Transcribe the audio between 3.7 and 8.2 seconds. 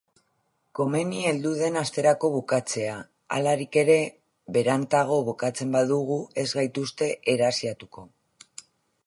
ere, berantago bukatzen badugu ez gaituzte erasiatuko.